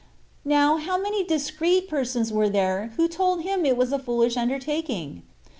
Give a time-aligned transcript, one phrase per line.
[0.45, 5.21] Now, how many discreet persons were there who told him it was a foolish undertaking?